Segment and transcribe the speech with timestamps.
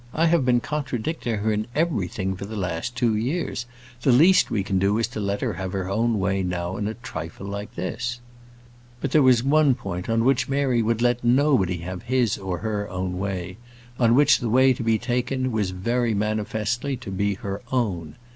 [0.15, 3.67] "I have been contradicting her in everything for the last two years.
[4.01, 6.87] The least we can do is to let her have her own way now in
[6.87, 8.19] a trifle like this."
[8.99, 12.89] But there was one point on which Mary would let nobody have his or her
[12.89, 13.57] own way;
[13.99, 18.15] on which the way to be taken was very manifestly to be her own.